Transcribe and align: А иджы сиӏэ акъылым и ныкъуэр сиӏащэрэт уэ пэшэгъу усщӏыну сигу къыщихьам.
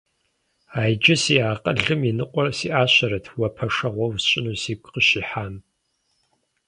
А 0.79 0.81
иджы 0.91 1.15
сиӏэ 1.23 1.43
акъылым 1.53 2.01
и 2.09 2.11
ныкъуэр 2.17 2.47
сиӏащэрэт 2.57 3.25
уэ 3.39 3.49
пэшэгъу 3.55 4.07
усщӏыну 4.13 4.59
сигу 4.61 4.89
къыщихьам. 4.93 5.53